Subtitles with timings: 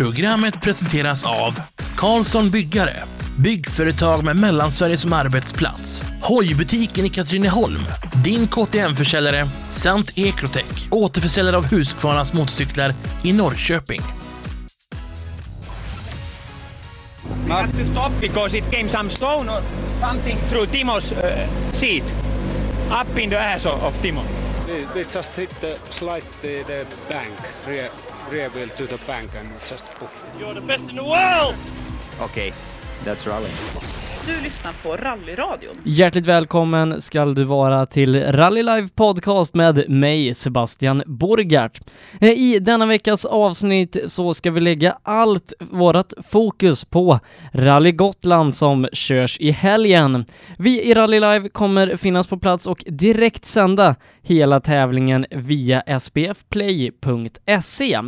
[0.00, 1.60] Programmet presenteras av
[1.96, 2.96] Karlsson Byggare,
[3.38, 6.02] byggföretag med Mellansverige som arbetsplats.
[6.22, 7.80] Hojbutiken i Katrineholm,
[8.24, 12.94] din KTM-försäljare samt Ekrotech, återförsäljare av Husqvarnas motorcyklar
[13.24, 14.00] i Norrköping.
[17.46, 19.62] We have to stop because it came some stone or
[20.00, 22.14] something through Timo's uh, seat,
[23.02, 24.22] up in the ass of, of Timo.
[24.66, 27.34] We, we just hit the slide the, the bank,
[27.68, 27.90] rear,
[28.30, 30.24] rear wheel to the bank and just poof.
[30.38, 31.56] You're the best in the world!
[32.20, 32.52] Okay,
[33.04, 33.50] that's rally.
[34.26, 35.76] Du lyssnar på Rallyradion.
[35.84, 41.80] Hjärtligt välkommen skall du vara till Rally Live Podcast med mig, Sebastian Borgart.
[42.20, 47.18] Eh, I denna veckas avsnitt så ska vi lägga allt vårat fokus på
[47.52, 50.24] Rally Gotland som körs i helgen.
[50.58, 57.98] Vi i Rally Live kommer finnas på plats och direkt sända hela tävlingen via sbfplay.se.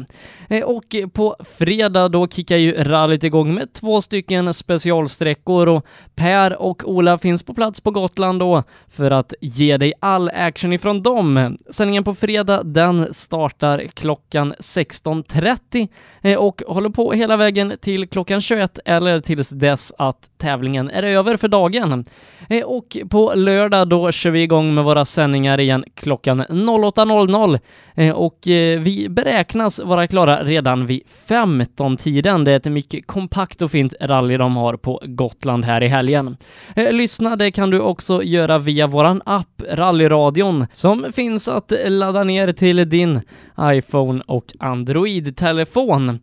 [0.48, 6.62] Eh, och på fredag då kickar ju rallyt igång med två stycken specialsträckor och Per
[6.62, 11.02] och Ola finns på plats på Gotland då för att ge dig all action ifrån
[11.02, 11.56] dem.
[11.70, 15.88] Sändningen på fredag den startar klockan 16.30
[16.22, 21.02] eh, och håller på hela vägen till klockan 21 eller tills dess att tävlingen är
[21.02, 22.04] över för dagen.
[22.48, 27.58] Eh, och på lördag då kör vi igång med våra sändningar igen klockan 08.00
[27.94, 32.44] eh, och eh, vi beräknas vara klara redan vid 15-tiden.
[32.44, 36.36] Det är ett mycket kompakt och fint rally de har på Gotland här i helgen.
[36.76, 42.52] Lyssna, det kan du också göra via våran app Rallyradion som finns att ladda ner
[42.52, 43.20] till din
[43.60, 46.20] iPhone och Android-telefon.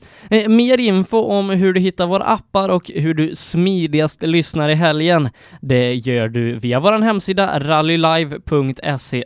[0.47, 5.29] Mer info om hur du hittar våra appar och hur du smidigast lyssnar i helgen,
[5.61, 9.23] det gör du via vår hemsida rallylive.se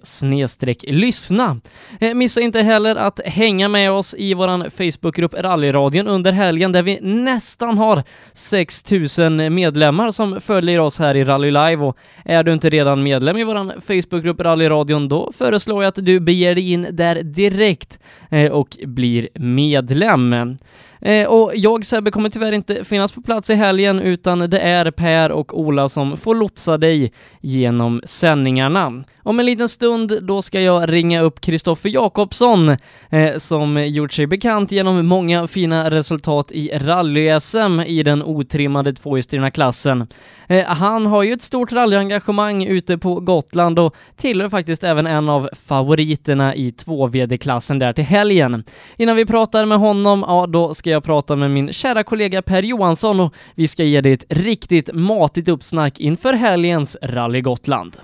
[0.87, 1.59] lyssna.
[1.99, 6.83] Eh, missa inte heller att hänga med oss i vår Facebookgrupp Rallyradion under helgen där
[6.83, 12.53] vi nästan har 6000 medlemmar som följer oss här i Rally Live och är du
[12.53, 16.87] inte redan medlem i vår Facebookgrupp Rallyradion då föreslår jag att du beger dig in
[16.91, 17.99] där direkt
[18.29, 20.57] eh, och blir medlem.
[21.05, 24.91] Eh, och jag Sebbe kommer tyvärr inte finnas på plats i helgen utan det är
[24.91, 29.03] Per och Ola som får lotsa dig genom sändningarna.
[29.23, 32.69] Om en liten stund då ska jag ringa upp Kristoffer Jakobsson
[33.09, 39.51] eh, som gjort sig bekant genom många fina resultat i rally-SM i den otrimmade tvåhjulsdrivna
[39.51, 40.07] klassen.
[40.47, 45.29] Eh, han har ju ett stort rallyengagemang ute på Gotland och tillhör faktiskt även en
[45.29, 48.63] av favoriterna i 2VD-klassen där till helgen.
[48.97, 52.63] Innan vi pratar med honom, ja då ska jag prata med min kära kollega Per
[52.63, 57.97] Johansson och vi ska ge dig ett riktigt matigt uppsnack inför helgens Rally Gotland.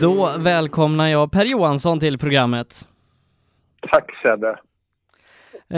[0.00, 2.88] Då välkomnar jag Per Johansson till programmet.
[3.90, 4.58] Tack Sebbe.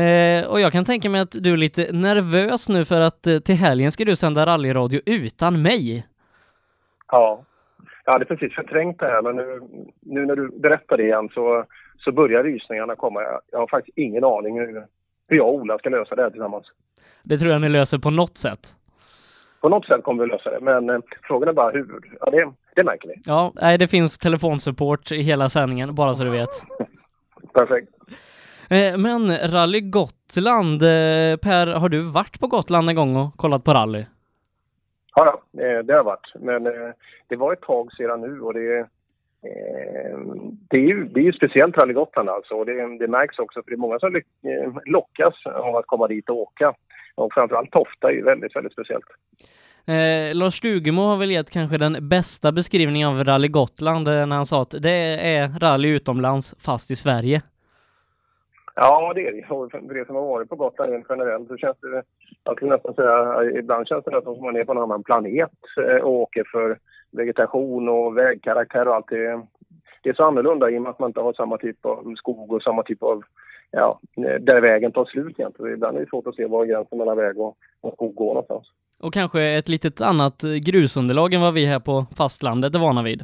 [0.00, 3.39] Eh, och jag kan tänka mig att du är lite nervös nu för att eh,
[3.39, 6.06] till helgen ska du sända rallyradio utan mig.
[7.09, 7.44] Ja,
[8.05, 9.61] jag hade precis förträngt det här men nu,
[10.00, 11.65] nu när du berättar det igen så,
[12.05, 13.23] så börjar rysningarna komma.
[13.23, 14.87] Jag, jag har faktiskt ingen aning hur,
[15.29, 16.67] hur jag och Ola ska lösa det här tillsammans.
[17.23, 18.77] Det tror jag ni löser på något sätt.
[19.61, 22.17] På något sätt kommer vi lösa det men eh, frågan är bara hur.
[22.21, 23.15] Ja, det, det märker vi.
[23.25, 26.51] Ja, nej, det finns telefonsupport i hela sändningen, bara så du vet.
[27.55, 27.89] Perfekt.
[28.71, 33.65] Eh, men Rally Gotland, eh, Per, har du varit på Gotland en gång och kollat
[33.65, 34.05] på rally?
[35.15, 36.33] Ja, eh, det har varit.
[36.35, 36.93] Men eh,
[37.29, 38.87] det var ett tag sedan nu och det,
[40.71, 42.55] det, är, ju, det är ju speciellt Rally Gotland alltså.
[42.55, 44.23] Och det, det märks också för det är många som eh,
[44.85, 46.75] lockas av att komma dit och åka.
[47.15, 49.07] Och framförallt Tofta är ju väldigt, väldigt speciellt.
[49.87, 54.37] Eh, Lars Stugemo har väl gett kanske den bästa beskrivningen av Rally Gotland eh, när
[54.37, 57.43] han sa att det är rally utomlands fast i Sverige.
[58.75, 59.55] Ja, det är det.
[59.55, 62.03] Och för det som har varit på Gotland rent generellt så känns det,
[62.45, 65.51] jag skulle nästan säga, ibland känns det nästan som man är på en annan planet
[65.89, 66.79] eh, och åker för
[67.12, 69.43] vegetation och vägkaraktär och allt det.
[70.03, 72.53] Det är så annorlunda i och med att man inte har samma typ av skog
[72.53, 73.23] och samma typ av,
[73.70, 74.00] ja,
[74.41, 75.75] där vägen tar slut egentligen.
[75.75, 78.67] Ibland är det svårt att se var gränsen mellan väg och, och skog går någonstans.
[79.00, 83.23] Och kanske ett litet annat grusunderlag än vad vi här på fastlandet är vana vid.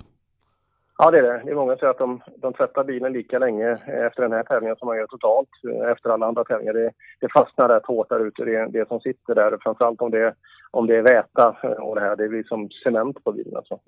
[1.01, 1.43] Ja, det är det.
[1.45, 4.33] Det är många som säger att de, de tvättar bilen lika länge eh, efter den
[4.33, 6.73] här tävlingen som man gör totalt eh, efter alla andra tävlingar.
[6.73, 6.91] Det,
[7.21, 9.59] det fastnar rätt hårt där ute, det, det som sitter där.
[9.61, 10.35] Framförallt om det,
[10.71, 12.17] om det är väta eh, och det här.
[12.17, 13.79] Det blir som cement på bilen alltså.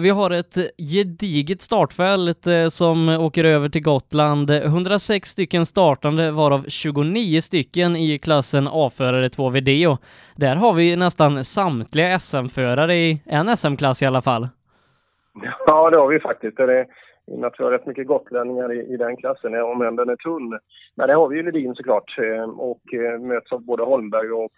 [0.00, 0.56] Vi har ett
[0.92, 4.50] gediget startfält som åker över till Gotland.
[4.50, 9.96] 106 stycken startande varav 29 stycken i klassen A-förare 2VD
[10.36, 14.48] där har vi nästan samtliga SM-förare i en SM-klass i alla fall.
[15.66, 16.56] Ja, det har vi faktiskt.
[16.56, 16.86] Det är,
[17.26, 19.96] i och med att vi har rätt mycket gotlänningar i, i den klassen, om än
[19.96, 20.58] den är tunn.
[20.94, 24.52] Men det har vi ju Ledin såklart ehm, och eh, möts av både Holmberg och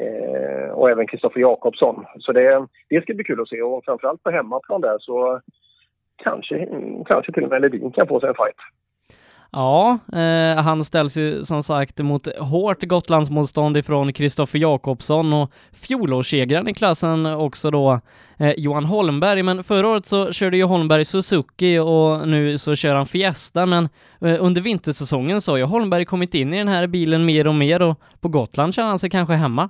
[0.00, 2.04] eh, och även Kristoffer Jakobsson.
[2.18, 5.40] Så det, det ska bli kul att se och framförallt på hemmaplan där så
[6.16, 8.56] kanske, mm, kanske till och med Ledin kan få sig en fight.
[9.52, 16.68] Ja, eh, han ställs ju som sagt mot hårt Gotlandsmotstånd ifrån Kristoffer Jakobsson och fjolårssegraren
[16.68, 18.00] i klassen också då
[18.38, 19.42] eh, Johan Holmberg.
[19.42, 23.66] Men förra året så körde ju Holmberg Suzuki och nu så kör han Fiesta.
[23.66, 23.88] Men
[24.20, 27.54] eh, under vintersäsongen så har ju Holmberg kommit in i den här bilen mer och
[27.54, 29.68] mer och på Gotland känner han sig kanske hemma.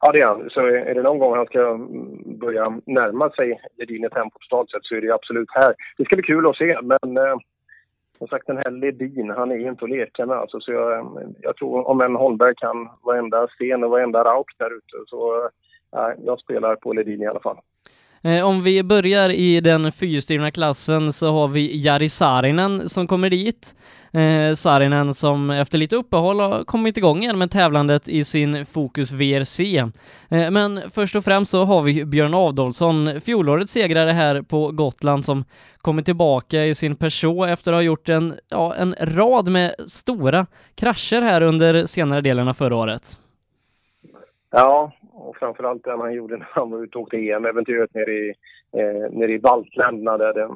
[0.00, 0.50] Ja, det är han.
[0.50, 4.70] Så är det någon gång han ska mm, börja närma sig Ledin i tempo totalt
[4.70, 5.74] sett så är det absolut här.
[5.96, 7.36] Det ska bli kul att se, men eh,
[8.18, 10.60] som sagt den här Ledin, han är ju inte att leka med alltså.
[10.60, 14.96] Så jag, jag tror om en Holmberg kan varenda sten och varenda rauk där ute
[15.06, 15.50] så
[15.92, 17.58] nej, jag spelar på Ledin i alla fall.
[18.22, 23.30] Eh, om vi börjar i den fyrhjulsdrivna klassen så har vi Jari Saarinen som kommer
[23.30, 23.74] dit.
[24.12, 29.12] Eh, Saarinen som efter lite uppehåll har kommit igång igen med tävlandet i sin Fokus
[29.12, 29.78] VRC.
[30.28, 35.24] Eh, men först och främst så har vi Björn Adolfsson, fjolårets segrare här på Gotland
[35.24, 35.44] som
[35.78, 40.46] kommer tillbaka i sin Peugeot efter att ha gjort en, ja, en rad med stora
[40.74, 43.18] krascher här under senare delen av förra året.
[44.50, 48.34] Ja, och framförallt den han gjorde när han var ute och åkte EM-äventyret nere i,
[48.76, 50.18] eh, nere i baltländerna.
[50.18, 50.50] Där den,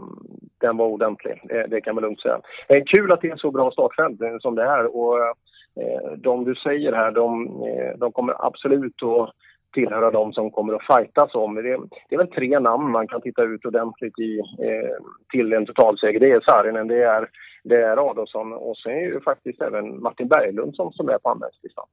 [0.60, 2.40] den var ordentlig, det, det kan man lugnt säga.
[2.68, 6.44] Eh, kul att det är så bra startfält eh, som det är och eh, de
[6.44, 9.30] du säger här, de, eh, de kommer absolut att
[9.72, 11.54] tillhöra de som kommer att fightas om.
[11.54, 11.62] Det,
[12.08, 14.96] det är väl tre namn man kan titta ut ordentligt i eh,
[15.32, 16.20] till en totalseger.
[16.20, 17.28] Det är Saarinen, det är,
[17.64, 21.28] det är Adolfsson och sen är ju faktiskt även Martin Berglund som, som är på
[21.28, 21.84] anmälningslistan.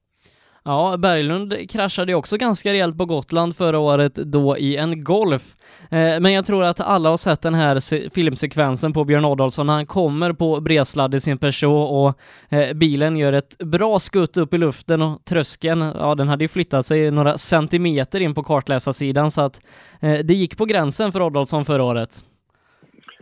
[0.64, 5.56] Ja, Berglund kraschade ju också ganska rejält på Gotland förra året då i en Golf.
[5.82, 9.74] Eh, men jag tror att alla har sett den här filmsekvensen på Björn Adolfsson när
[9.74, 12.20] han kommer på bredsladd i sin Peugeot och
[12.56, 16.48] eh, bilen gör ett bra skutt upp i luften och tröskeln, ja den hade ju
[16.48, 19.60] flyttat sig några centimeter in på kartläsarsidan så att
[20.00, 22.24] eh, det gick på gränsen för Adolfsson förra året.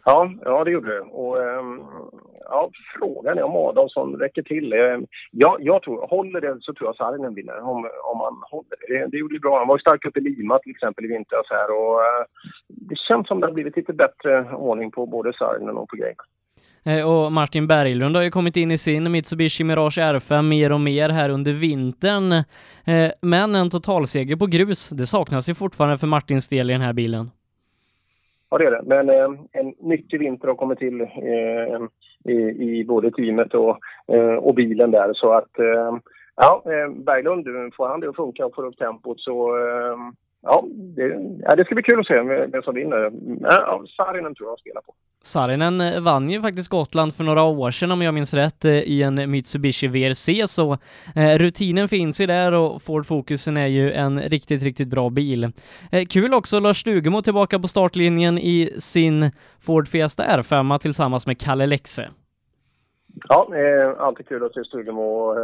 [0.04, 1.00] Ja, ja det gjorde det.
[1.00, 1.80] Och, ehm,
[2.48, 4.72] ja, frågan är om Adolfsson räcker till.
[4.72, 8.76] Ähm, ja, jag tror, håller det så tror jag Saarinen vinner om, om han håller
[8.88, 9.06] det.
[9.10, 9.18] det.
[9.18, 9.58] Gjorde ju bra.
[9.58, 12.24] Han var ju stark uppe i Lima till exempel i vintras här och äh,
[12.68, 16.22] det känns som det har blivit lite bättre ordning på både Saarinen och på grejerna.
[17.06, 21.08] Och Martin Berglund har ju kommit in i sin Mitsubishi Mirage R5 mer och mer
[21.08, 22.44] här under vintern.
[23.22, 26.92] Men en totalseger på grus, det saknas ju fortfarande för Martins del i den här
[26.92, 27.30] bilen.
[28.50, 28.82] Ja, det är det.
[28.86, 31.06] Men eh, en nyttig vinter har kommit till eh,
[32.24, 33.78] i, i, både teamet och,
[34.12, 35.14] eh, och bilen där.
[35.14, 35.98] Så att, eh,
[36.36, 39.96] ja, eh, Berglund, får han det att funka och får upp tempot så eh,
[40.42, 43.12] Ja det, ja, det ska bli kul att se vem som vinner.
[43.40, 44.94] Ja, Sarinen tror jag spelar på.
[45.22, 49.30] Sarinen vann ju faktiskt Gotland för några år sedan om jag minns rätt i en
[49.30, 50.72] Mitsubishi VRC så
[51.16, 55.44] eh, rutinen finns ju där och Ford Focusen är ju en riktigt, riktigt bra bil.
[55.92, 59.30] Eh, kul också Lars Stugemo tillbaka på startlinjen i sin
[59.60, 62.08] Ford Fiesta R5 tillsammans med Kalle Lexe.
[63.28, 65.34] Ja, eh, alltid kul att se Stugemo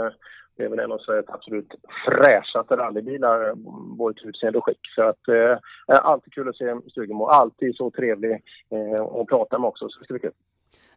[0.57, 1.75] det är väl en av Sveriges absolut
[2.07, 3.55] fräschaste rallybilar, eh,
[3.99, 4.81] både till utseende och skick.
[4.95, 7.25] Så att, eh, alltid kul att se Stugemo.
[7.25, 8.33] Alltid så trevlig
[8.71, 10.33] eh, att prata med också, så det ska bli kul.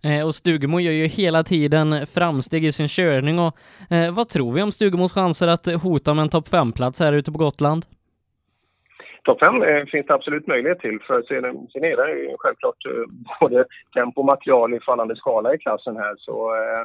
[0.02, 3.58] Eh, och Stugemo gör ju hela tiden framsteg i sin körning och
[3.90, 7.32] eh, vad tror vi om Stugemos chanser att hota med en topp 5-plats här ute
[7.32, 7.86] på Gotland?
[9.28, 13.06] Topp fem eh, finns det absolut möjlighet till för sen, sen är det självklart eh,
[13.40, 16.16] både tempo och material i fallande skala i klassen här.
[16.18, 16.84] Så eh,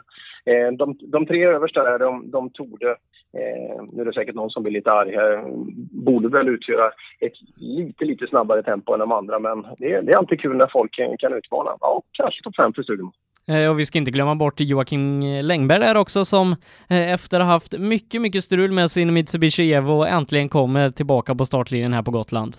[0.55, 2.91] eh, de, de tre översta där, de, de torde,
[3.39, 5.43] eh, nu är det säkert någon som blir lite arg här,
[6.05, 9.39] borde väl utgöra ett lite, lite snabbare tempo än de andra.
[9.39, 11.71] Men det, det är alltid kul när folk kan, kan utmana.
[11.81, 13.13] Ja, kanske topp fem för Stugemo.
[13.49, 16.53] Eh, och vi ska inte glömma bort Joakim Längberg där också som
[16.91, 21.35] eh, efter att ha haft mycket, mycket strul med sin Mitsubishi Evo äntligen kommer tillbaka
[21.35, 22.57] på startlinjen här på Gotland.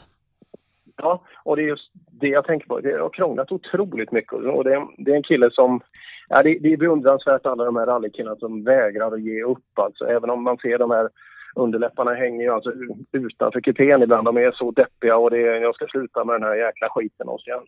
[0.98, 2.80] Ja, och det är just det jag tänker på.
[2.80, 5.82] Det har krånglat otroligt mycket och det är, det är en kille som
[6.30, 10.06] Ja, det, det är beundransvärt alla de här rallykillarna som vägrar att ge upp alltså.
[10.06, 11.10] Även om man ser de här
[11.56, 12.72] underläpparna hänger ju alltså
[13.12, 14.26] utanför kupén ibland.
[14.26, 17.28] De är så deppiga och det är, jag ska sluta med den här jäkla skiten
[17.28, 17.62] och sen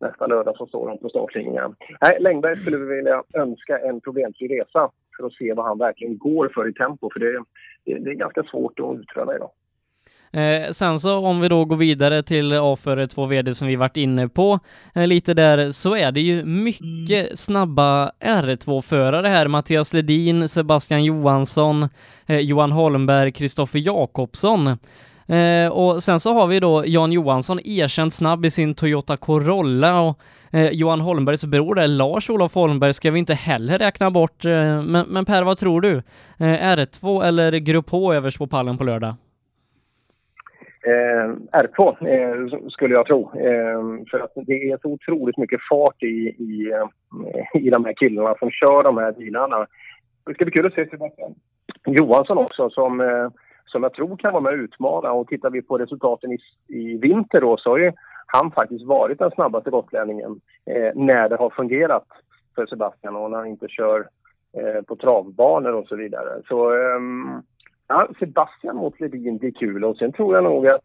[0.00, 1.74] nästa lördag så står de på startlinjen.
[2.00, 6.18] Nej, Längberg skulle vi vilja önska en problemfri resa för att se vad han verkligen
[6.18, 7.32] går för i tempo, för det,
[7.84, 9.50] det, det är ganska svårt att utröna idag.
[10.32, 13.96] Eh, sen så om vi då går vidare till A-före 2 VD som vi varit
[13.96, 14.58] inne på
[14.94, 17.36] eh, lite där så är det ju mycket mm.
[17.36, 19.48] snabba R2-förare här.
[19.48, 21.88] Mattias Ledin, Sebastian Johansson,
[22.26, 24.76] eh, Johan Holmberg, Kristoffer Jakobsson.
[25.30, 30.00] Eh, och sen så har vi då Jan Johansson, erkänt snabb i sin Toyota Corolla
[30.00, 30.18] och
[30.52, 34.44] eh, Johan Holmbergs bror där, Lars-Olof Holmberg, ska vi inte heller räkna bort.
[34.44, 35.96] Eh, men, men Per, vad tror du?
[36.38, 39.14] Eh, R2 eller Grupp H överst på pallen på lördag?
[40.82, 43.20] Eh, R2 eh, skulle jag tro.
[43.34, 47.92] Eh, för att det är så otroligt mycket fart i, i, eh, i de här
[47.92, 49.66] killarna som kör de här bilarna.
[50.26, 51.34] Det ska bli kul att se Sebastian
[51.86, 53.28] Johansson också som, eh,
[53.70, 55.12] som jag tror kan vara med och utmana.
[55.12, 57.92] Och tittar vi på resultaten i, i vinter då så har ju
[58.26, 62.06] han faktiskt varit den snabbaste gotlänningen eh, när det har fungerat
[62.54, 64.08] för Sebastian och när han inte kör
[64.56, 66.42] eh, på travbanor och så vidare.
[66.48, 67.00] Så eh,
[67.90, 70.84] Ja, Sebastian mot Ledin blir kul och sen tror jag nog att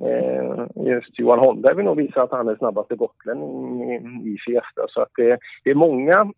[0.00, 3.96] Eh, just Johan Holmberg vill nog visa att han är snabbaste gotlänning i,
[4.34, 4.86] i Fiesta.
[4.88, 6.32] Så att det, det är många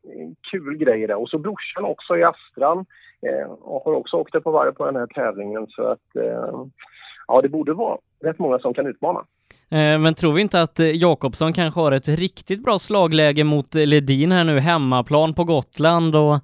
[0.50, 1.20] kul grejer där.
[1.22, 2.86] Och så brorsan också i Astran
[3.22, 5.66] eh, och har också åkt på varv på den här tävlingen.
[5.66, 6.64] Så att eh,
[7.26, 9.24] ja, det borde vara rätt många som kan utmana.
[9.70, 13.76] Eh, men tror vi inte att eh, Jakobsson kanske har ett riktigt bra slagläge mot
[13.76, 16.38] eh, Ledin här nu, hemmaplan på Gotland och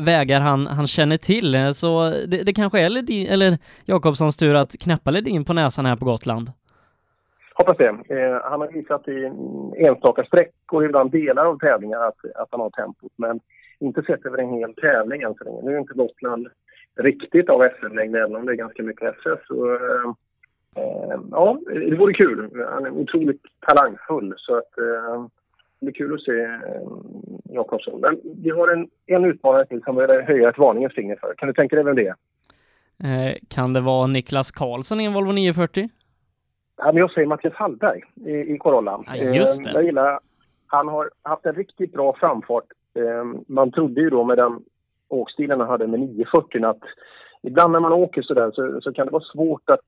[0.00, 1.74] vägar han, han känner till.
[1.74, 5.96] Så det, det kanske är Ledin, eller Jakobssons tur att knäppa Ledin på näsan här
[5.96, 6.50] på Gotland.
[7.54, 7.88] Hoppas det.
[7.88, 9.30] Eh, han har visat i
[9.86, 13.12] enstaka sträckor, ibland delar av tävlingar, att, att han har tempot.
[13.16, 13.40] Men
[13.80, 15.62] inte sett över en hel tävling än så länge.
[15.62, 16.48] Nu är inte Gotland
[16.96, 19.38] riktigt av SM-längd, även om det är ganska mycket SS.
[19.48, 20.12] Så, Eh,
[21.30, 22.50] ja, det vore kul.
[22.72, 25.26] Han är otroligt talangfull så att eh,
[25.80, 26.88] det blir kul att se eh,
[27.44, 28.00] Jakobsson.
[28.00, 31.34] Men vi har en, en utmanare till som vill höja ett varningens finger för.
[31.34, 32.14] Kan du tänka dig vem det är?
[33.04, 35.88] Eh, kan det vara Niklas Karlsson i en Volvo 940?
[36.76, 39.04] Ja, men jag säger Mattias Hallberg i, i Corolla.
[39.06, 39.70] Ja, just det.
[39.72, 40.20] jag gillar,
[40.66, 42.64] han har haft en riktigt bra framfart.
[43.46, 44.60] man trodde ju då med den
[45.08, 46.82] åkstilen han hade med 940 att
[47.42, 49.80] ibland när man åker sådär så, så kan det vara svårt att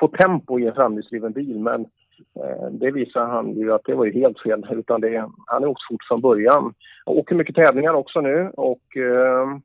[0.00, 1.58] få tempo i en framhjulsdriven bil.
[1.58, 1.80] Men
[2.36, 4.66] eh, det visar han ju att det var ju helt fel.
[4.70, 6.74] Utan det, han är åkt fort från början.
[7.06, 9.58] Han åker mycket tävlingar också nu och eh,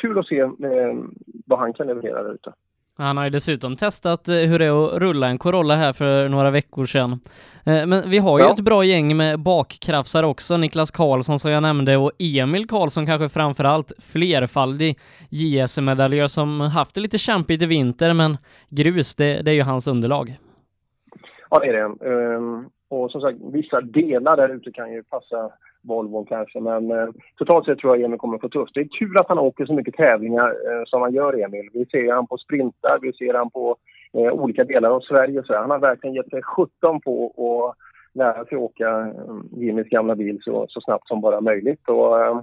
[0.00, 0.94] kul att se eh,
[1.46, 2.52] vad han kan leverera där ute.
[2.98, 6.28] Han har ju dessutom testat eh, hur det är att rulla en Corolla här för
[6.28, 7.12] några veckor sedan.
[7.66, 8.52] Eh, men vi har ju ja.
[8.52, 13.28] ett bra gäng med bakkrafsar också, Niklas Karlsson som jag nämnde och Emil Karlsson kanske
[13.28, 14.98] framförallt, flerfaldig
[15.30, 18.36] JSM-medaljör som haft det lite kämpigt i vinter men
[18.68, 20.38] grus, det, det är ju hans underlag.
[21.50, 22.08] Ja, det är det.
[22.36, 25.50] Um, och som sagt, vissa delar där ute kan ju passa
[25.82, 26.60] Volvo kanske.
[26.60, 27.08] Men eh,
[27.38, 28.74] totalt sett tror jag Emil kommer få tufft.
[28.74, 31.68] Det är kul att han åker så mycket tävlingar eh, som han gör, Emil.
[31.72, 33.76] Vi ser han på sprintar, vi ser han på
[34.12, 35.42] eh, olika delar av Sverige.
[35.42, 37.76] Så han har verkligen gett sig 17 på att
[38.14, 41.88] lära sig åka eh, Jimmys gamla bil så, så snabbt som bara möjligt.
[41.88, 42.40] Och, eh,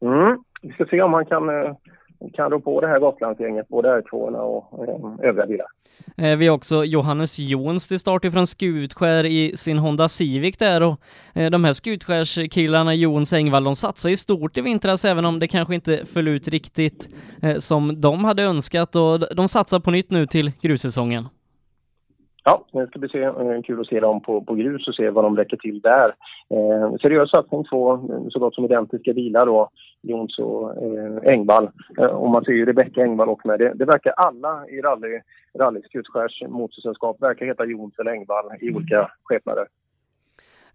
[0.00, 1.74] mm, vi ska se om han kan eh,
[2.34, 5.66] kan rå på det här Gotlandsgänget, både R2 och eh, övriga bilar.
[6.16, 10.82] Eh, vi har också Johannes Jons till start ifrån Skutskär i sin Honda Civic där
[10.82, 11.00] och
[11.34, 15.48] eh, de här Skutskärskillarna, Jons Engvall, de satsar ju stort i vintras även om det
[15.48, 17.08] kanske inte föll ut riktigt
[17.42, 21.28] eh, som de hade önskat och de satsar på nytt nu till grussäsongen.
[22.48, 25.10] Ja, det ska bli se, eh, kul att se dem på, på grus och se
[25.10, 26.14] vad de räcker till där.
[26.50, 29.70] Eh, seriös satsning, två eh, så gott som identiska bilar då,
[30.02, 31.70] Jons och eh, Engvall.
[31.98, 33.58] Eh, och man ser ju Rebecka Engvall också med.
[33.58, 35.20] Det, det verkar alla i rally,
[35.58, 39.66] rally Skutskärs motorsällskap verkar heta Jons eller Engvall i olika skepnader.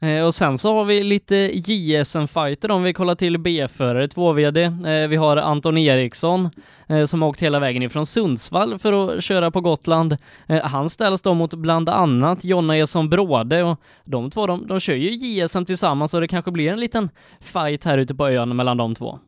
[0.04, 4.64] Eh, och sen så har vi lite JSM-fighter om vi kollar till B-förare, 2VD.
[4.64, 6.50] Eh, vi har Anton Eriksson
[6.90, 10.18] eh, som har åkt hela vägen ifrån Sundsvall för att köra på Gotland.
[10.64, 14.94] Han ställs då mot bland annat Jonna Eson Bråde och de två de, de kör
[14.94, 17.10] ju JSM tillsammans och det kanske blir en liten
[17.54, 19.20] fight här ute på ön mellan de två.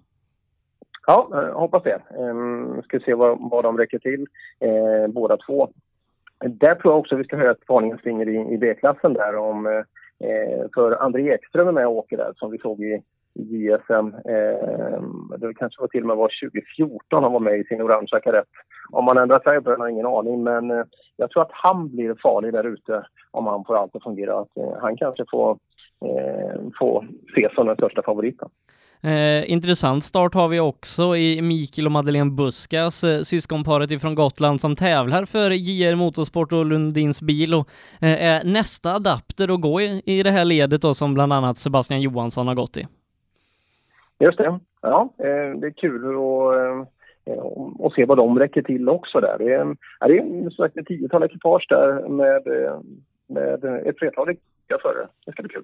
[1.08, 2.02] Ja, hoppas det.
[2.20, 4.26] Ehm, ska se vad, vad de räcker till,
[5.14, 5.70] båda två.
[6.40, 9.84] Där tror jag också vi ska höja ett varningens finger i, i B-klassen där om
[10.20, 13.04] Eh, för André Ekström är med och åker där som vi såg i
[13.36, 14.08] JSM.
[14.26, 15.02] Eh,
[15.38, 18.48] det kanske var till och med var 2014 han var med i sin orangea karett.
[18.92, 20.84] Om han ändrar färg på den har jag ingen aning men eh,
[21.18, 24.40] jag tror att han blir farlig där ute om han får allt att fungera.
[24.40, 25.58] Att, eh, han kanske får,
[26.06, 28.50] eh, får ses som den största favoriten.
[29.06, 34.62] Eh, intressant start har vi också i Mikael och Madeleine Buskas, eh, syskonparet ifrån Gotland
[34.62, 37.68] som tävlar för JR Motorsport och Lundins bil och
[38.02, 41.58] eh, är nästa adapter att gå i, i det här ledet då som bland annat
[41.58, 42.88] Sebastian Johansson har gått i.
[44.20, 44.60] Just det.
[44.82, 46.88] Ja, eh, det är kul att
[47.26, 47.38] eh,
[47.80, 49.38] och se vad de räcker till också där.
[49.38, 49.66] Det är,
[50.08, 52.80] det är sagt ett tiotal ekipage där med, eh,
[53.28, 54.30] med ett flertal
[54.74, 55.64] tacka för Det ska bli kul.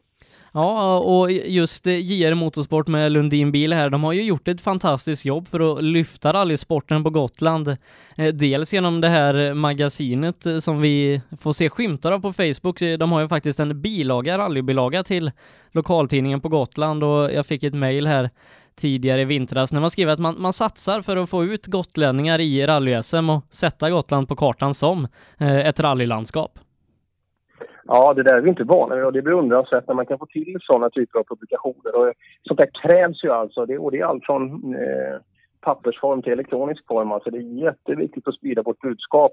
[0.54, 5.26] Ja, och just JR Motorsport med Lundin Bil här, de har ju gjort ett fantastiskt
[5.26, 7.68] jobb för att lyfta rallysporten på Gotland.
[8.18, 12.82] Eh, dels genom det här magasinet eh, som vi får se skymtar av på Facebook.
[12.82, 15.32] Eh, de har ju faktiskt en bilaga, rallybilaga till
[15.72, 18.30] lokaltidningen på Gotland och jag fick ett mejl här
[18.76, 22.40] tidigare i vintras när man skriver att man, man satsar för att få ut gotlänningar
[22.40, 26.60] i rally-SM och sätta Gotland på kartan som ett rallylandskap.
[27.92, 30.20] Ja, det där är vi inte vana vid och det är beundransvärt när man kan
[30.20, 31.96] få till sådana typer av publikationer.
[31.96, 32.14] Och
[32.48, 35.18] sånt där krävs ju alltså, det, och det är allt från eh,
[35.62, 37.12] pappersform till elektronisk form.
[37.12, 39.32] Alltså det är jätteviktigt att sprida vårt budskap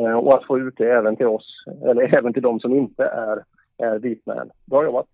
[0.00, 3.04] eh, och att få ut det även till oss, eller även till de som inte
[3.04, 3.44] är,
[3.86, 4.50] är vitmän.
[4.64, 5.06] Bra jobbat!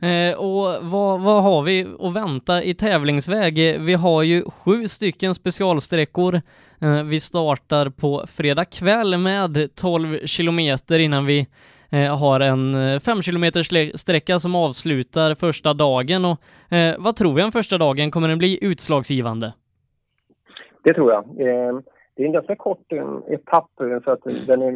[0.00, 3.80] Eh, och vad, vad har vi att vänta i tävlingsväg?
[3.80, 6.34] Vi har ju sju stycken specialsträckor.
[6.80, 11.46] Eh, vi startar på fredag kväll med 12 kilometer innan vi
[11.92, 13.44] Eh, har en eh, 5 km
[13.94, 16.24] sträcka som avslutar första dagen.
[16.24, 18.10] Och, eh, vad tror vi om första dagen?
[18.10, 19.52] Kommer den bli utslagsgivande?
[20.82, 21.24] Det tror jag.
[21.24, 21.80] Eh,
[22.16, 22.92] det är en ganska kort
[23.28, 24.72] etapp eh, så att den är...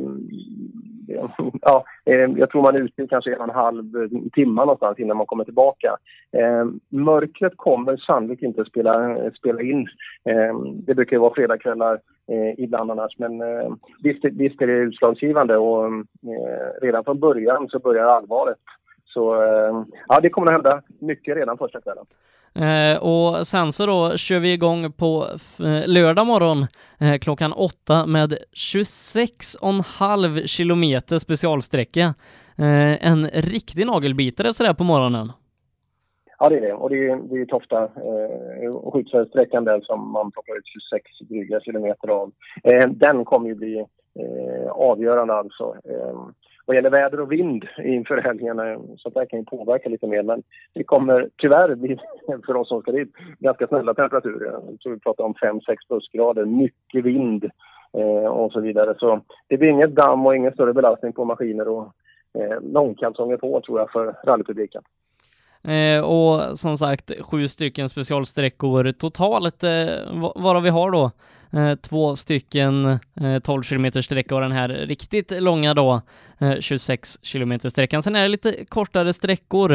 [1.62, 3.84] Ja, eh, jag tror man är ute i kanske en och en halv
[4.32, 5.96] timme någonstans innan man kommer tillbaka.
[6.32, 9.88] Eh, mörkret kommer sannolikt inte att spela, spela in.
[10.24, 13.18] Eh, det brukar ju vara fredagskvällar eh, ibland annars.
[13.18, 13.72] Men eh,
[14.02, 18.58] visst, visst är det utslagsgivande och eh, redan från början så börjar allvaret.
[19.16, 22.04] Så eh, ja, det kommer att hända mycket redan första kvällen.
[22.54, 25.24] Eh, och sen så då kör vi igång på
[25.60, 26.66] eh, lördag morgon
[27.00, 32.14] eh, klockan åtta med 26,5 kilometer specialsträcka.
[32.58, 35.32] Eh, en riktig nagelbitare sådär på morgonen.
[36.38, 36.72] Ja, det är det.
[36.72, 41.60] Och det är, det är Tofta eh, skyddsfältssträckan där som man plockar ut 26 dryga
[41.60, 42.32] kilometer av.
[42.64, 43.78] Eh, den kommer ju bli
[44.20, 45.74] eh, avgörande alltså.
[45.84, 46.28] Eh,
[46.66, 50.22] vad gäller väder och vind inför helgerna, eh, så det kan ju påverka lite mer.
[50.22, 50.42] Men
[50.72, 51.98] det kommer tyvärr bli,
[52.46, 54.52] för oss som ska dit, ganska snälla temperaturer.
[54.52, 57.44] Jag tror vi pratar om 5-6 plusgrader, mycket vind
[57.92, 58.94] eh, och så vidare.
[58.98, 61.92] Så det blir inget damm och ingen större belastning på maskiner och
[62.38, 64.82] eh, långkalsonger på tror jag för rallypubliken.
[65.64, 69.86] Eh, och som sagt, sju stycken specialsträckor totalt, eh,
[70.34, 71.10] varav vi har då
[71.52, 76.00] eh, två stycken eh, 12 km sträcka och den här riktigt långa då,
[76.38, 78.02] eh, 26 km sträckan.
[78.02, 79.72] Sen är det lite kortare sträckor.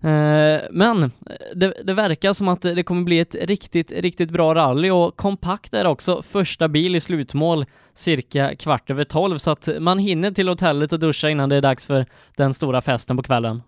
[0.00, 1.12] Eh, men
[1.54, 5.74] det, det, verkar som att det kommer bli ett riktigt, riktigt bra rally och kompakt
[5.74, 10.48] är också första bil i slutmål cirka kvart över tolv så att man hinner till
[10.48, 13.62] hotellet och duscha innan det är dags för den stora festen på kvällen.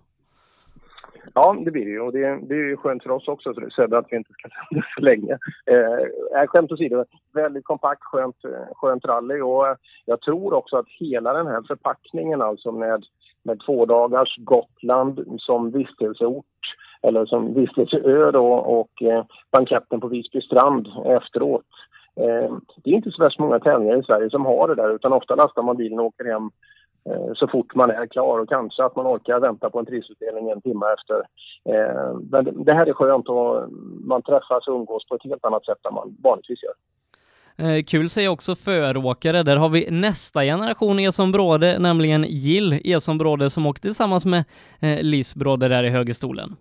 [1.34, 2.00] Ja, det blir det ju.
[2.00, 4.86] Och det, det är ju skönt för oss också, Sebbe, att vi inte ska sända
[4.94, 5.38] för länge.
[5.66, 8.36] Eh, skämt åsido, väldigt kompakt, skönt,
[8.72, 9.40] skönt rally.
[9.40, 13.04] Och eh, jag tror också att hela den här förpackningen, alltså med,
[13.42, 16.44] med två dagars Gotland som vistelseort
[17.02, 21.66] eller som vistelseö då, och eh, banketten på Visby strand efteråt.
[22.16, 25.12] Eh, det är inte så värst många tävlingar i Sverige som har det där, utan
[25.12, 26.50] ofta lastar man bilen och åker hem
[27.06, 30.50] Eh, så fort man är klar och kanske att man orkar vänta på en prisutdelning
[30.50, 31.18] en timme efter.
[31.64, 33.72] Eh, men det här är skönt och
[34.04, 36.74] man träffas och umgås på ett helt annat sätt än man vanligtvis gör.
[37.66, 39.42] Eh, kul säger också föråkare.
[39.42, 41.32] Där har vi nästa generation Eson
[41.78, 44.44] nämligen Jill Eson som åkte tillsammans med
[45.02, 46.56] Liz Bråde där i högerstolen.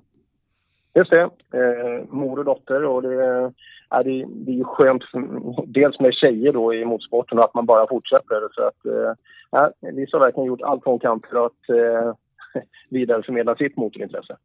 [0.99, 3.51] Just det, eh, mor och dotter och det
[3.89, 7.65] ja, det, det är skönt, skönt, dels med tjejer då i motorsporten och att man
[7.65, 8.47] bara fortsätter.
[8.51, 12.13] Så att, eh, Lisa har verkligen gjort allt hon kan för att eh,
[12.89, 14.37] vidareförmedla sitt motorintresse.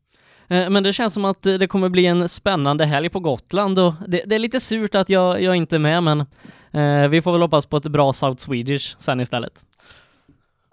[0.49, 3.93] Eh, men det känns som att det kommer bli en spännande helg på Gotland och
[4.09, 6.21] det, det är lite surt att jag, jag inte är med men
[6.73, 9.53] eh, vi får väl hoppas på ett bra South Swedish sen istället.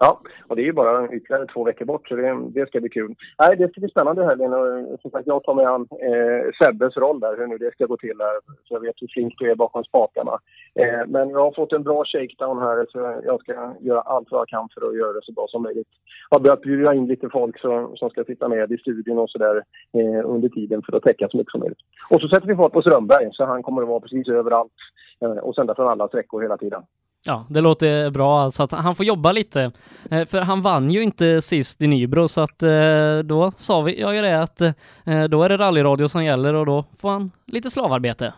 [0.04, 2.88] Ja, och det är ju bara ytterligare två veckor bort så det, det ska bli
[2.88, 3.14] kul.
[3.38, 6.96] Nej, det ska bli spännande helgen och som sagt jag tar mig an eh, Sebbes
[6.96, 8.36] roll där, hur nu det ska gå till där.
[8.64, 10.38] Så jag vet hur flink du är bakom spakarna.
[10.74, 14.40] Eh, men jag har fått en bra shakedown här så jag ska göra allt vad
[14.40, 15.88] jag kan för att göra det så bra som möjligt.
[16.30, 19.30] Jag har börjat bjuda in lite folk som, som ska sitta med i studion och
[19.30, 19.56] sådär
[19.98, 21.82] eh, under tiden för att täcka så mycket som möjligt.
[22.10, 24.78] Och så sätter vi fart på Strömberg så han kommer att vara precis överallt
[25.20, 26.82] eh, och sända från alla sträckor hela tiden.
[27.24, 29.70] Ja, det låter bra så att han får jobba lite.
[30.10, 34.00] Eh, för han vann ju inte sist i Nybro så att eh, då sa vi,
[34.00, 37.30] jag ju det att eh, då är det rallyradio som gäller och då får han
[37.46, 38.34] lite slavarbete.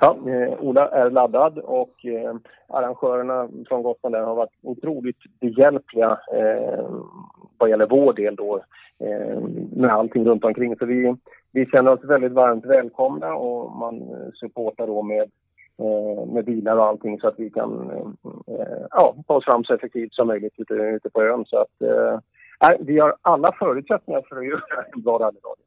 [0.00, 2.34] Ja, eh, Ola är laddad och eh,
[2.68, 6.86] arrangörerna från Gotland har varit otroligt behjälpliga eh,
[7.58, 8.64] vad gäller vår del då
[8.98, 9.38] eh,
[9.72, 10.76] med allting runt omkring.
[10.76, 11.16] Så vi,
[11.52, 15.30] vi känner oss väldigt varmt välkomna och man eh, supportar då med
[16.26, 20.14] med bilar och allting så att vi kan eh, ja, ta oss fram så effektivt
[20.14, 21.44] som möjligt ute, ute på ön.
[21.46, 21.88] Så att,
[22.68, 24.62] Nej, vi har alla förutsättningar för att göra
[24.94, 25.64] en bra rallyradio.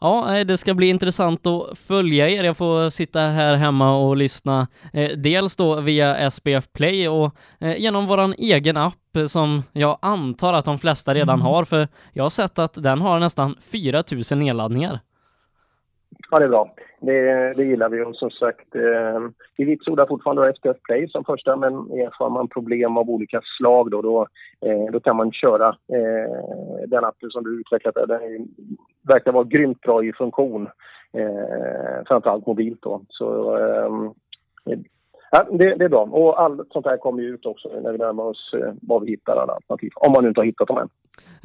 [0.00, 2.44] Ja, eh, det ska bli intressant att följa er.
[2.44, 7.76] Jag får sitta här hemma och lyssna eh, dels då via SPF Play och eh,
[7.80, 12.24] genom våran egen app eh, som jag antar att de flesta redan har för jag
[12.24, 15.00] har sett att den har nästan 4000 nedladdningar.
[16.32, 16.74] Ja, det är bra.
[17.00, 19.20] Det, det gillar vi och som sagt, eh,
[19.56, 24.02] vi vitsordar fortfarande SPF Play som första men erfar man problem av olika slag då,
[24.02, 24.26] då,
[24.66, 27.94] eh, då kan man köra eh, den appen som du utvecklat.
[27.94, 28.40] Den är,
[29.08, 30.68] verkar vara grymt bra i funktion,
[31.12, 33.02] eh, framförallt mobilt då.
[33.08, 34.10] Så ehm,
[35.30, 36.02] ja, det, det är bra.
[36.02, 39.10] Och allt sånt här kommer ju ut också när vi närmar oss eh, vad vi
[39.10, 39.90] hittar alla alternativ.
[39.94, 40.88] Om man nu inte har hittat dem än.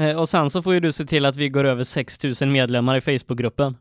[0.07, 2.97] Eh, och sen så får ju du se till att vi går över 6000 medlemmar
[2.97, 3.75] i Facebookgruppen.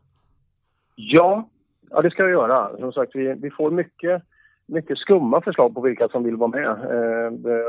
[0.99, 1.49] Ja,
[1.89, 2.77] ja det ska jag göra.
[2.77, 4.23] Som sagt, vi, vi får mycket,
[4.65, 6.69] mycket skumma förslag på vilka som vill vara med.
[6.69, 7.63] Eh, det,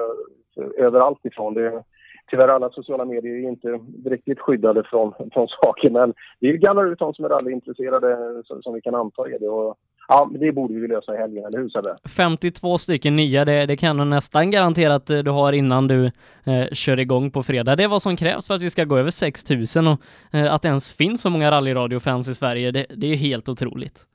[0.78, 1.54] överallt ifrån.
[1.54, 1.82] Det,
[2.30, 6.98] tyvärr alla sociala medier är inte riktigt skyddade från, från saker men vi gallrar ut
[6.98, 9.48] de som är rallyintresserade som, som vi kan anta är det.
[9.48, 9.76] Och,
[10.08, 11.96] ja, det borde vi lösa i helgen, eller hur Sebbe?
[12.16, 16.04] 52 stycken nya, det, det kan du nästan garantera att eh, du har innan du
[16.44, 17.76] eh, kör igång på fredag.
[17.76, 19.98] Det är vad som krävs för att vi ska gå över 6000 och
[20.32, 24.06] eh, att det ens finns så många rallyradiofans i Sverige, det, det är helt otroligt.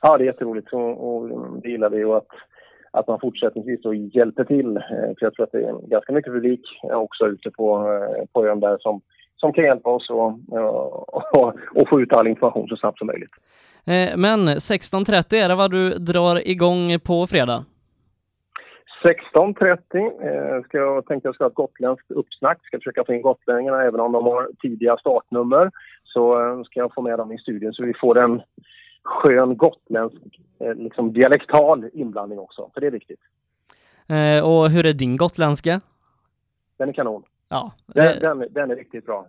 [0.00, 1.28] Ja, det är jätteroligt och, och
[1.62, 2.28] det gillar vi och att,
[2.90, 4.76] att man fortsättningsvis då hjälper till.
[4.76, 4.82] Eh,
[5.18, 7.98] För jag tror att det är ganska mycket publik eh, också ute på,
[8.32, 9.00] på ön där som,
[9.36, 10.26] som kan hjälpa oss och,
[11.32, 13.32] och, och få ut all information så snabbt som möjligt.
[13.88, 17.64] Eh, men 16.30 är det vad du drar igång på fredag?
[19.04, 22.66] 16.30 eh, ska jag tänkte jag ska ha ett gotländskt uppsnack.
[22.66, 25.70] Ska försöka få in gotlänningarna även om de har tidiga startnummer.
[26.04, 28.42] Så eh, ska jag få med dem i studion så vi får en
[29.02, 32.70] skön gotländsk eh, liksom dialektal inblandning också.
[32.74, 33.20] För det är viktigt.
[34.44, 35.80] Och hur är din gotländska?
[36.76, 37.22] Den är kanon.
[37.48, 39.26] Ja, Den, det, den, den är riktigt bra.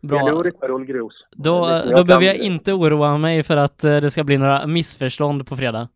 [0.00, 0.18] Bra.
[0.18, 0.32] Det är.
[0.32, 4.66] Då, liksom då behöver jag inte oroa mig för att eh, det ska bli några
[4.66, 5.88] missförstånd på fredag.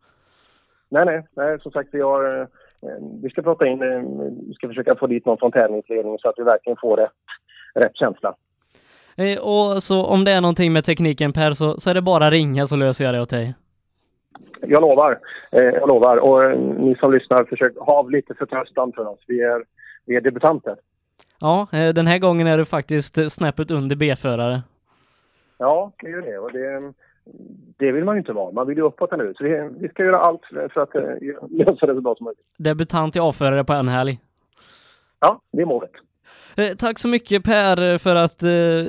[0.89, 2.41] Nej, nej, nej, som sagt vi har...
[2.41, 2.47] eh,
[3.23, 4.03] Vi ska prata in, eh,
[4.49, 7.11] vi ska försöka få dit någon från tävlingsledningen så att vi verkligen får rätt,
[7.75, 8.35] rätt känsla.
[9.17, 12.31] Eh, och så om det är någonting med tekniken Per så, så är det bara
[12.31, 13.55] ringa så löser jag det åt dig.
[14.61, 15.19] Jag lovar,
[15.53, 16.23] eh, jag lovar.
[16.23, 19.21] Och eh, ni som lyssnar, försök ha lite förtröstan för oss.
[19.27, 19.65] Vi är,
[20.07, 20.77] vi är debutanter.
[21.45, 24.63] Ja, eh, den här gången är du faktiskt eh, snäppet under B-förare.
[25.59, 26.39] Ja, det är ju det.
[26.39, 26.93] Och det,
[27.77, 28.53] det vill man ju inte vara.
[28.53, 29.35] Man vill ju uppåt nu.
[29.37, 31.03] Så vi, vi ska göra allt för att eh,
[31.51, 32.45] lösa det så bra som möjligt.
[32.57, 34.19] Debutant i A-förare på en helg.
[35.21, 35.91] Ja, det är målet.
[36.79, 38.39] Tack så mycket Per för att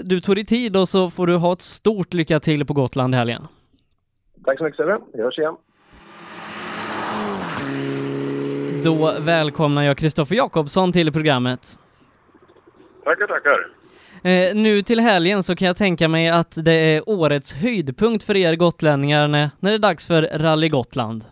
[0.04, 3.15] du tog dig tid och så får du ha ett stort lycka till på Gotland
[3.15, 3.48] i helgen.
[4.46, 5.00] Tack så mycket Sebbe.
[5.13, 5.56] Vi hörs igen.
[8.84, 11.80] Då välkomnar jag Kristoffer Jakobsson till programmet.
[13.06, 13.68] Tackar, tackar.
[14.24, 18.36] Eh, nu till helgen så kan jag tänka mig att det är årets höjdpunkt för
[18.36, 21.26] er gotlänningar när, när det är dags för Rally Gotland.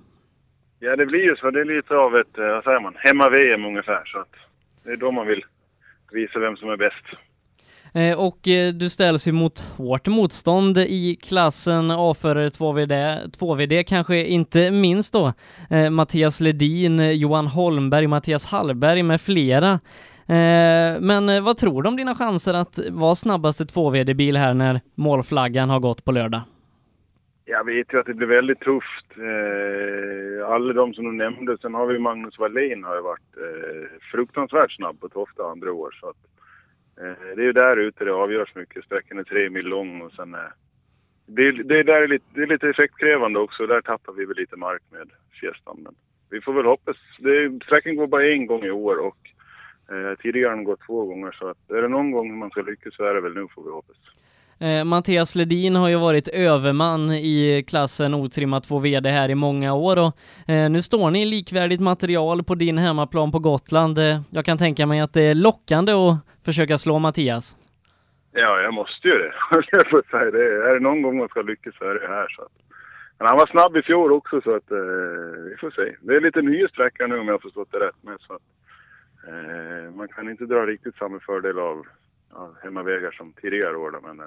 [0.79, 1.51] Ja, det blir ju så.
[1.51, 4.03] Det är lite av ett, eh, vad säger man, hemma-VM ungefär.
[4.05, 4.35] Så att
[4.83, 5.45] det är då man vill
[6.11, 7.05] visa vem som är bäst.
[7.93, 14.25] Eh, och eh, du ställs ju mot hårt motstånd i klassen A-förare 2VD, 2VD kanske
[14.25, 15.33] inte minst då.
[15.69, 19.79] Eh, Mattias Ledin, Johan Holmberg, Mattias Hallberg med flera.
[20.27, 24.81] Eh, men eh, vad tror du om dina chanser att vara snabbaste 2VD-bil här när
[24.95, 26.41] målflaggan har gått på lördag?
[27.45, 29.05] Jag vet ju att det blir väldigt tufft.
[29.17, 31.57] Eh, alla de som du nämnde.
[31.57, 35.97] Sen har vi Magnus Wallin har ju varit eh, fruktansvärt snabb på Tofta andra år.
[35.99, 36.17] Så att,
[37.01, 38.85] eh, det är ju där ute det avgörs mycket.
[38.85, 40.33] Sträckan är tre mil lång och sen...
[40.33, 40.39] Eh,
[41.25, 43.67] det, det, är där är lite, det är lite effektkrävande också.
[43.67, 45.09] Där tappar vi väl lite mark med
[45.41, 45.79] Fiestan.
[45.83, 45.95] Men
[46.29, 46.97] vi får väl hoppas.
[47.19, 49.17] Det, sträckan går bara en gång i år och
[50.21, 51.31] tidigare har den gått två gånger.
[51.39, 53.63] Så att är det någon gång man ska lyckas så är det väl nu får
[53.63, 53.97] vi hoppas.
[54.59, 59.73] Eh, Mattias Ledin har ju varit överman i klassen otrimmat 2 VD här i många
[59.73, 60.11] år och
[60.53, 63.99] eh, nu står ni i likvärdigt material på din hemmaplan på Gotland.
[63.99, 67.57] Eh, jag kan tänka mig att det är lockande att försöka slå Mattias.
[68.31, 69.33] Ja, jag måste ju det.
[69.71, 70.69] jag får säga det.
[70.69, 72.27] Är det någon gång man ska lyckas så är det här.
[72.35, 72.51] Så att.
[73.19, 74.77] Men han var snabb i fjol också så att eh,
[75.49, 75.95] vi får se.
[76.01, 78.17] Det är lite nya sträckor nu om jag har förstått det rätt med.
[78.19, 78.62] Så att, eh,
[79.95, 81.85] man kan inte dra riktigt samma fördel av,
[82.31, 83.91] av hemmavägar som tidigare år.
[83.91, 84.25] Då, men eh,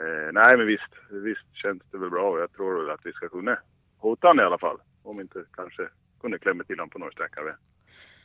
[0.00, 3.12] eh, nej, men visst, visst känns det väl bra och jag tror väl att vi
[3.12, 3.58] ska kunna
[3.98, 4.76] hota honom i alla fall.
[5.02, 5.82] Om inte kanske
[6.20, 7.56] kunde klämma till honom på några sträckor.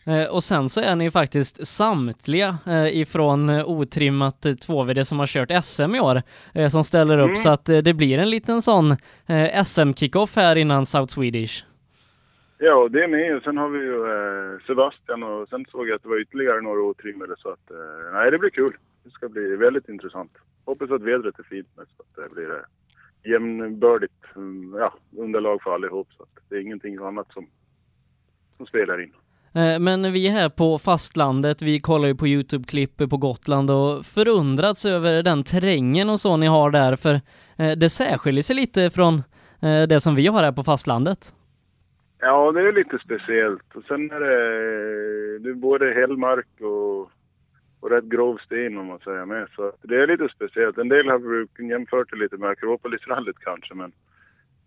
[0.07, 5.19] Eh, och sen så är ni ju faktiskt samtliga eh, ifrån eh, otrimmat 2VD som
[5.19, 6.21] har kört SM i år
[6.53, 7.35] eh, som ställer upp Mm.
[7.35, 8.91] så att eh, det blir en liten sån
[9.25, 11.65] eh, SM-kickoff här innan South Swedish.
[12.57, 13.35] Ja, det är med.
[13.35, 16.61] Och sen har vi ju eh, Sebastian och sen såg jag att det var ytterligare
[16.61, 18.77] några otrimmade så att eh, nej, det blir kul.
[19.03, 20.31] det ska bli väldigt intressant.
[20.65, 25.61] Hoppas att vädret är fint mest, så att det blir eh, jämnbördigt mm, ja, underlag
[25.61, 26.07] för allihop.
[26.17, 27.47] Så att det är ingenting annat som,
[28.57, 29.13] som spelar in.
[29.53, 34.05] Eh, men vi är här på fastlandet, vi kollar ju på Youtube-klipp på Gotland och
[34.05, 37.21] förundrats över den terrängen och så ni har där, för
[37.75, 39.23] det särskiljer sig lite från
[39.89, 41.34] det som vi har här på fastlandet.
[42.19, 43.75] Ja, det är lite speciellt.
[43.75, 47.01] Och sen är det, det är både hällmark och,
[47.79, 49.47] och rätt grov sten om man säger med.
[49.55, 50.77] Så det är lite speciellt.
[50.77, 53.91] En del har jämfört det lite med Akropolisrallyt kanske, men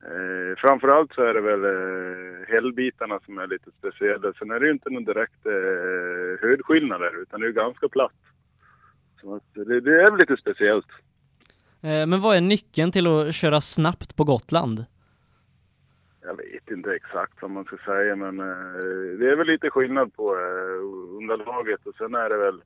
[0.03, 4.33] eh, framförallt så är det väl eh, hällbitarna som är lite speciella.
[4.33, 8.13] Sen är det ju inte någon direkt eh, höjdskillnader, utan det är ganska platt.
[9.21, 10.87] Så att det, det är väl lite speciellt.
[11.83, 14.85] Eh, Men vad är nyckeln till att köra snabbt på Gotland?
[16.29, 20.15] Jag vet inte exakt vad man ska säga men eh, det är väl lite skillnad
[20.15, 20.81] på eh,
[21.19, 22.63] underlaget och sen är det väl,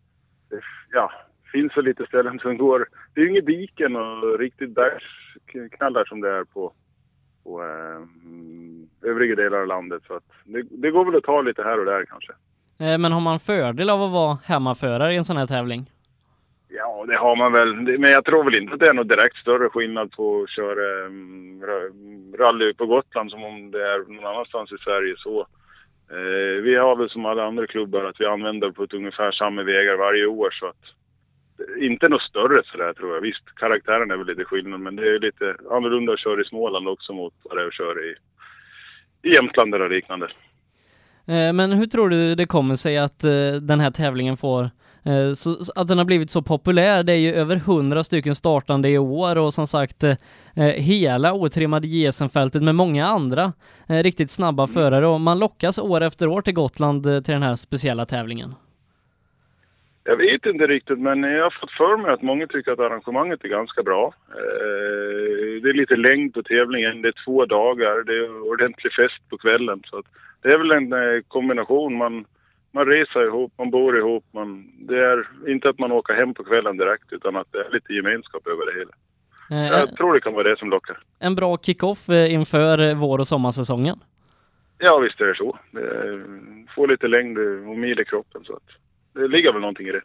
[0.51, 0.61] det,
[0.93, 1.13] ja,
[1.53, 6.21] finns väl lite ställen som går, det är ju inget diken och riktigt bergsknallar som
[6.21, 6.73] det är på,
[7.45, 11.63] på eh, övriga delar av landet så att det, det går väl att ta lite
[11.63, 12.33] här och där kanske.
[12.79, 15.91] Eh, men har man fördel av att vara hemmaförare i en sån här tävling?
[16.75, 17.99] Ja, det har man väl.
[17.99, 21.07] Men jag tror väl inte att det är någon direkt större skillnad på att köra
[21.07, 25.15] mm, mm, rally på Gotland som om det är någon annanstans i Sverige.
[25.17, 25.41] Så,
[26.11, 29.63] eh, vi har väl som alla andra klubbar att vi använder på ett ungefär samma
[29.63, 30.51] vägar varje år.
[30.51, 30.83] Så att,
[31.79, 33.21] inte något större sådär tror jag.
[33.21, 36.89] Visst, karaktären är väl lite skillnad men det är lite annorlunda att köra i Småland
[36.89, 38.15] också mot vad det är att köra i,
[39.23, 40.29] i Jämtland eller liknande.
[41.27, 44.71] Eh, Men hur tror du det kommer sig att eh, den här tävlingen får,
[45.03, 47.03] eh, så, att den har blivit så populär?
[47.03, 50.05] Det är ju över hundra stycken startande i år och som sagt
[50.77, 53.53] hela otrimmade JSM-fältet med många andra
[53.87, 58.07] riktigt snabba förare och man lockas år efter år till Gotland till den här speciella
[58.07, 58.55] tävlingen.
[60.05, 63.45] Jag vet inte riktigt, men jag har fått för mig att många tycker att arrangemanget
[63.45, 64.15] är ganska bra.
[64.29, 69.29] Eh, det är lite längd på tävlingen, det är två dagar, det är ordentlig fest
[69.31, 69.83] på kvällen.
[69.87, 70.03] Så
[70.43, 71.97] det är väl en eh, kombination.
[71.97, 72.25] Man,
[72.71, 74.25] man reser ihop, man bor ihop.
[74.35, 77.71] Man, det är inte att man åker hem på kvällen direkt, utan att det är
[77.71, 78.93] lite gemenskap över det hela.
[79.51, 80.99] Eh, Jag tror det kan vara det som lockar.
[81.21, 83.99] En bra kick-off eh, inför vår och sommarsäsongen.
[84.79, 85.59] Ja, visst är det så.
[86.75, 87.39] Få lite längd
[87.69, 88.63] och mil i kroppen, så att
[89.15, 90.03] det ligger väl någonting i det.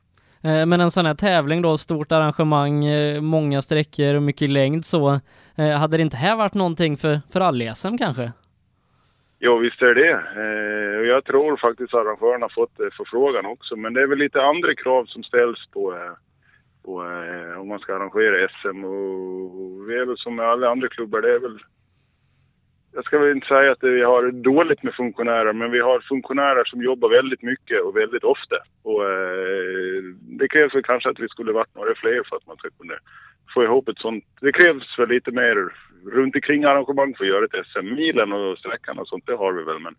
[0.49, 4.85] Eh, Men en sån här tävling då, stort arrangemang, eh, många sträckor och mycket längd
[4.85, 5.19] så,
[5.55, 8.31] eh, hade det inte här varit någonting för, för all-SM kanske?
[9.39, 13.75] Jo, visst är det eh, Jag tror faktiskt arrangörerna har fått eh, förfrågan också.
[13.75, 16.13] Men det är väl lite andra krav som ställs på, eh,
[16.85, 18.83] på eh, om man ska arrangera SM.
[18.83, 21.59] Och vi är väl som med alla andra klubbar, det är väl...
[22.93, 26.63] Jag ska väl inte säga att vi har dåligt med funktionärer, men vi har funktionärer
[26.63, 28.55] som jobbar väldigt mycket och väldigt ofta.
[28.83, 30.03] Och eh,
[30.39, 32.93] det krävs väl kanske att vi skulle varit några fler för att man ska kunna
[33.53, 34.23] få ihop ett sånt.
[34.41, 35.55] Det krävs väl lite mer
[36.05, 37.95] runt omkring arrangemang för att göra ett SM.
[37.95, 39.95] Milen och sträckan och sånt, det har vi väl, men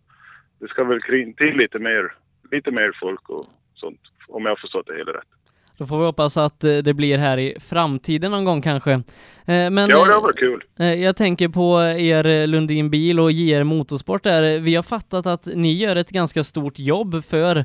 [0.61, 2.13] det ska väl kring, till lite mer,
[2.51, 5.38] lite mer folk och sånt, om jag har förstått det hela rätt.
[5.79, 8.93] Då får vi hoppas att eh, det blir här i framtiden någon gång kanske.
[8.93, 9.01] Eh,
[9.47, 10.61] Men Ja, det varit kul.
[10.79, 14.59] eh, jag tänker på er Lundin Bil och JR Motorsport där.
[14.59, 17.65] Vi har fattat att ni gör ett ganska stort jobb för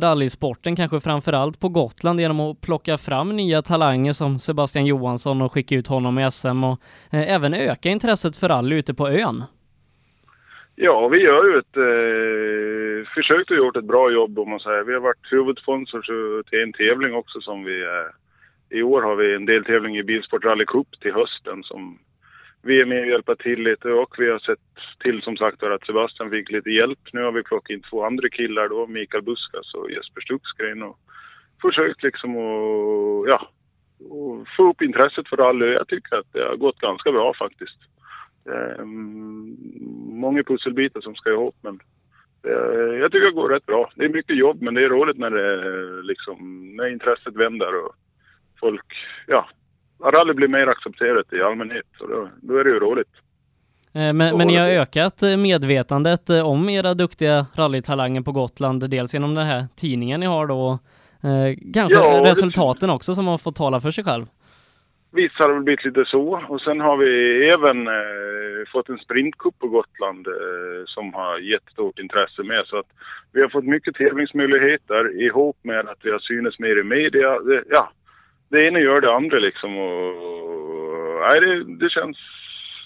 [0.00, 5.52] rallysporten, kanske framförallt på Gotland genom att plocka fram nya talanger som Sebastian Johansson och
[5.52, 9.44] skicka ut honom i SM och även öka intresset för rally ute på ön.
[10.80, 11.76] Ja, vi gör ju ett...
[11.76, 14.84] Eh, försökt och gjort ett bra jobb om man säger.
[14.84, 17.82] Vi har varit huvudsponsor till en tävling också som vi...
[17.82, 21.98] Eh, I år har vi en deltävling i Bilsport Rally Cup till hösten som
[22.62, 24.58] vi är med och hjälper till lite och vi har sett
[25.02, 26.98] till som sagt att Sebastian fick lite hjälp.
[27.12, 30.98] Nu har vi plockat in två andra killar då, Mikael Buskas och Jesper Stuxgren och
[31.62, 33.48] försökt liksom att, ja,
[34.10, 35.66] och få upp intresset för rally.
[35.66, 37.78] Jag tycker att det har gått ganska bra faktiskt.
[38.54, 39.56] Ehm,
[40.20, 41.80] många pusselbitar som ska ihop men
[43.00, 43.90] jag tycker det går rätt bra.
[43.94, 46.36] Det är mycket jobb men det är roligt när det liksom,
[46.76, 47.94] när intresset vänder och
[48.60, 48.86] folk,
[49.26, 49.48] ja,
[50.04, 53.08] rally blir mer accepterat i allmänhet och då, då är det ju roligt.
[53.92, 58.32] Eh, Men, Så men ni har ökat eh, medvetandet eh, om era duktiga rallytalanger på
[58.32, 60.78] Gotland, dels genom den här tidningen ni har då,
[61.74, 64.26] kanske Ja, resultaten också som har fått tala för sig själv.
[65.10, 66.44] Visst har det väl blivit lite så.
[66.48, 67.12] Och sen har vi
[67.48, 72.66] även eh, fått en sprintcup på Gotland eh, som har gett stort intresse med.
[72.66, 72.90] Så att
[73.32, 77.38] vi har fått mycket tävlingsmöjligheter ihop med att vi har synts mer i media.
[77.38, 77.90] Det, ja,
[78.48, 79.78] det ena gör det andra liksom.
[79.78, 80.14] Och,
[81.20, 82.16] nej, det, det känns...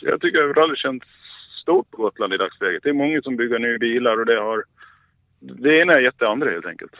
[0.00, 1.02] Jag tycker att rally känns
[1.62, 2.82] stort på Gotland i dagsläget.
[2.82, 4.64] Det är många som bygger nya bilar och det har...
[5.40, 6.92] Det ena är gett det andra helt enkelt.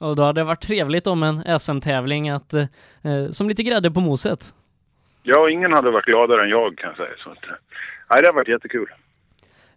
[0.00, 2.66] Och då hade det varit trevligt om en SM-tävling att, eh,
[3.30, 4.54] som lite grädde på moset.
[5.30, 7.16] Ja, ingen hade varit gladare än jag kan jag säga.
[7.24, 7.50] Så att, eh,
[8.10, 8.86] nej, det har varit jättekul.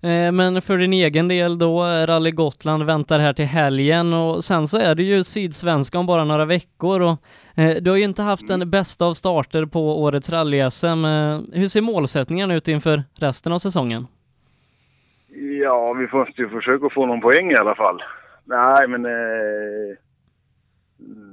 [0.01, 4.67] Eh, Men för din egen del då, Rally Gotland väntar här till helgen och sen
[4.67, 7.17] så är det ju Sydsvenska om bara några veckor och
[7.61, 11.05] eh, du har ju inte haft den bästa av starter på årets rally-SM.
[11.53, 14.07] Hur ser målsättningen ut inför resten av säsongen?
[15.63, 18.03] Ja, vi måste ju försöka få någon poäng i alla fall.
[18.45, 19.11] Nej, men eh,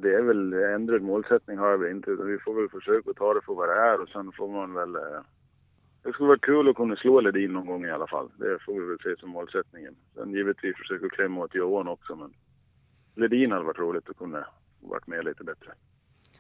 [0.03, 2.11] det är väl ändrad målsättning har vi inte.
[2.11, 4.75] Utan vi får väl försöka ta det för vad det är och sen får man
[4.75, 4.95] väl...
[4.95, 5.21] Eh,
[6.03, 8.31] det skulle vara kul att kunna slå Ledin någon gång i alla fall.
[8.37, 9.97] Det får vi väl se som målsättningen.
[10.15, 12.33] Sen givetvis försöka klämma åt Johan också, men
[13.15, 14.47] Ledin hade varit roligt att kunna
[14.81, 15.73] varit med lite bättre.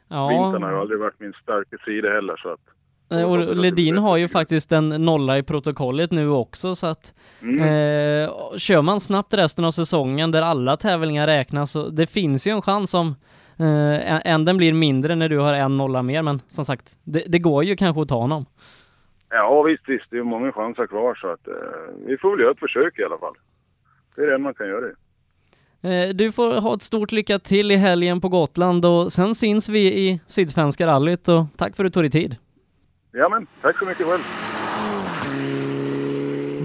[0.08, 2.77] Vintarna har ju aldrig varit min starka sida heller, så att...
[3.10, 7.58] Eh, Och Ledin har ju faktiskt en nolla i protokollet nu också så att Mm.
[7.60, 12.50] eh, kör man snabbt resten av säsongen där alla tävlingar räknas så det finns ju
[12.50, 13.08] en chans om
[13.58, 17.38] eh, änden blir mindre när du har en nolla mer men som sagt det, det
[17.38, 18.46] går ju kanske att ta honom.
[19.30, 20.04] Ja, visst, visst.
[20.10, 21.54] Det är många chanser kvar, så att eh,
[22.06, 23.34] vi får väl göra ett försök i alla fall.
[24.16, 24.86] Det är det man kan göra.
[25.82, 29.68] Eh, du får ha ett stort lycka till i helgen på Gotland och sen syns
[29.68, 32.36] vi i Sydsvenska rallyt och tack för att du tog dig tid.
[33.18, 34.22] Ja, men tack så mycket själv.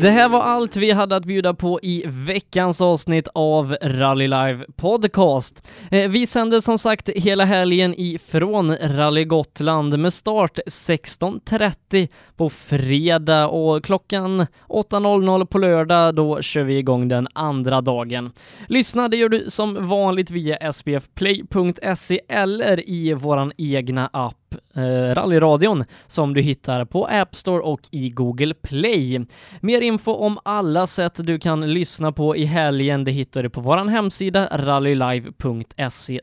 [0.01, 4.65] Det här var allt vi hade att bjuda på i veckans avsnitt av Rally Live
[4.75, 5.67] Podcast.
[5.91, 13.47] Eh, vi sänder som sagt hela helgen ifrån Rally Gotland med start 16.30 på fredag
[13.47, 18.31] och klockan 8.00 på lördag då kör vi igång den andra dagen.
[18.67, 25.83] Lyssna det gör du som vanligt via sbfplay.se eller i våran egna app eh, Rallyradion
[26.07, 29.25] som du hittar på App Store och i Google Play.
[29.61, 33.61] Mer info om alla sätt du kan lyssna på i helgen det hittar du på
[33.61, 36.21] våran hemsida rallylive.se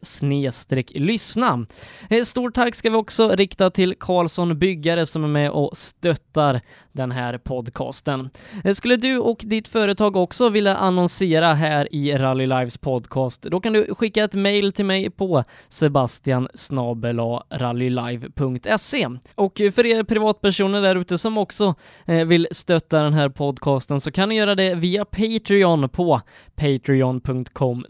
[0.95, 1.67] lyssna.
[2.11, 6.61] Eh, Stort tack ska vi också rikta till Karlsson Byggare som är med och stöttar
[6.93, 8.31] den här podcasten.
[8.65, 13.61] Eh, Skulle du och ditt företag också vilja annonsera här i Rally Lives podcast, då
[13.61, 16.49] kan du skicka ett mejl till mig på sebastian
[18.41, 19.09] rallylive.se.
[19.35, 21.75] Och eh, för er privatpersoner där ute som också
[22.07, 26.21] eh, vill stötta den här podcasten så kan ni göra det via Patreon på
[26.57, 27.85] patreon.com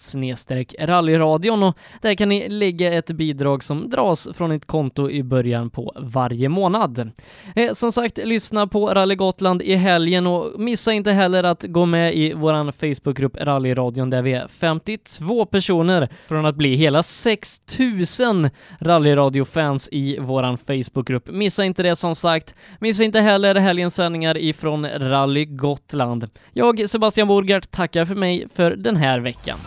[0.79, 5.71] rallyradion och där kan ni lägga ett bidrag som dras från ett konto i början
[5.71, 7.11] på varje månad.
[7.57, 11.87] Eh, som sagt, lyssna på Rally Gotland i helgen och missa inte heller att gå
[11.87, 18.51] med i våran Facebookgrupp Rallyradion där vi är 52 personer från att bli hela 6000
[18.81, 21.29] rallyradiofans i vår våran Facebookgrupp.
[21.29, 22.55] Missa inte det som sagt.
[22.79, 26.31] Missa inte heller helgens sändningar ifrån Rally Gotland.
[26.53, 29.59] Jag, Sebastian Borgart, tackar för mig för den här veckan.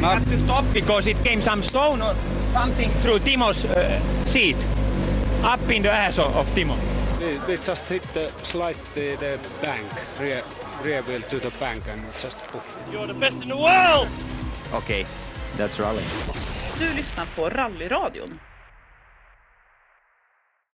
[0.00, 2.14] We have to stop because it came some stone or
[2.52, 4.56] something through Timo's uh, seat.
[5.54, 6.74] Up in the ass of, of Timo.
[7.20, 9.86] We, we just hit the slide the, the bank,
[10.20, 10.42] rear,
[10.84, 12.76] rear wheel to the bank and just poof.
[12.92, 14.08] You're the best in the world!
[14.74, 15.06] Okay,
[15.58, 16.02] that's rally.
[16.78, 18.38] Du lyssnar på Rallyradion.